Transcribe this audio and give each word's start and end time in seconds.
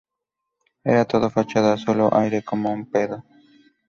Era 0.83 1.05
todo 1.05 1.29
fachada, 1.29 1.77
solo 1.77 2.11
aire, 2.19 2.41
como 2.43 2.73
un 2.73 2.89
pedo 2.89 3.23